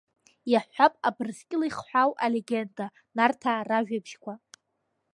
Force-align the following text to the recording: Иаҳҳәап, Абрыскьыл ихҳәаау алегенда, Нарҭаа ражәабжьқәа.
Иаҳҳәап, 0.51 0.93
Абрыскьыл 1.07 1.61
ихҳәаау 1.65 2.11
алегенда, 2.25 2.85
Нарҭаа 3.15 3.67
ражәабжьқәа. 3.67 4.33